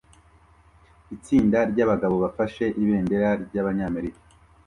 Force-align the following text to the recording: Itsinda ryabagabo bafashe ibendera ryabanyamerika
Itsinda 1.15 1.57
ryabagabo 1.71 2.15
bafashe 2.23 2.65
ibendera 2.81 3.29
ryabanyamerika 3.45 4.21